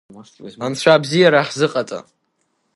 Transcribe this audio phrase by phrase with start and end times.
[0.65, 1.99] Анцәа абзиара ҳзыҟаҵа!